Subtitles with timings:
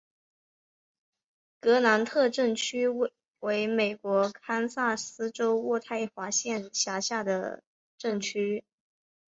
[1.59, 2.87] 格兰特镇区
[3.41, 7.61] 为美国堪萨斯州渥太华县辖下的
[7.99, 8.65] 镇区。